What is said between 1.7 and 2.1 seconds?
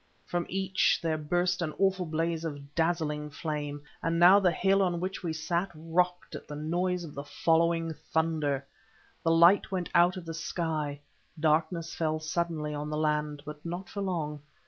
awful